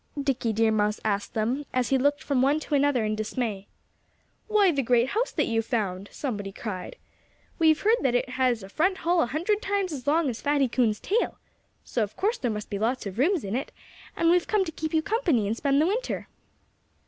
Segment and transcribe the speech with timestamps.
[0.19, 3.67] Dickie Deer Mouse asked them as he looked from one to another in dismay.
[4.47, 6.95] "Why, the great house that you've found!" somebody cried.
[7.59, 10.67] "We've heard that it has a front hall a hundred times as long as Fatty
[10.67, 11.37] Coon's tail.
[11.83, 13.71] So of course there must be lots of rooms in it;
[14.17, 16.27] and we've come to keep you company and spend the winter."